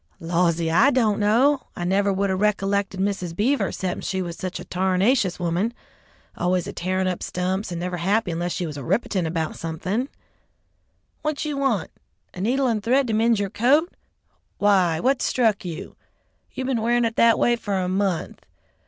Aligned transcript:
"Lawsee, 0.19 0.71
I 0.71 0.89
don't 0.89 1.19
know. 1.19 1.67
I 1.75 1.83
never 1.83 2.11
would 2.11 2.31
'a' 2.31 2.35
ricollected 2.35 2.99
Mrs. 2.99 3.35
Beaver 3.35 3.71
'cepten 3.71 4.01
she 4.03 4.19
was 4.19 4.35
such 4.35 4.59
a 4.59 4.65
tarnashious 4.65 5.39
woman, 5.39 5.75
always 6.35 6.65
a 6.65 6.73
tearin' 6.73 7.07
up 7.07 7.21
stumps, 7.21 7.71
and 7.71 7.79
never 7.79 7.97
happy 7.97 8.31
unless 8.31 8.51
she 8.51 8.65
was 8.65 8.79
rippitin' 8.79 9.31
'bout 9.31 9.57
somethin'. 9.57 10.09
What 11.21 11.45
you 11.45 11.55
want? 11.55 11.91
A 12.33 12.41
needle 12.41 12.65
and 12.65 12.81
thread 12.81 13.05
to 13.09 13.13
mend 13.13 13.37
your 13.37 13.51
coat? 13.51 13.93
Why, 14.57 14.99
what 14.99 15.21
struck 15.21 15.63
you? 15.63 15.95
You 16.51 16.65
been 16.65 16.81
wearin' 16.81 17.05
it 17.05 17.15
that 17.17 17.35
a 17.35 17.37
way 17.37 17.55
for 17.55 17.75
a 17.75 17.87
month. 17.87 18.43